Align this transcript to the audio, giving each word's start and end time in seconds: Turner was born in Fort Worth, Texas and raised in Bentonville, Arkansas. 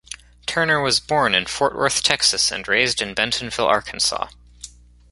Turner 0.47 0.81
was 0.81 0.99
born 0.99 1.35
in 1.35 1.45
Fort 1.45 1.75
Worth, 1.75 2.01
Texas 2.01 2.51
and 2.51 2.67
raised 2.67 3.03
in 3.03 3.13
Bentonville, 3.13 3.67
Arkansas. 3.67 4.29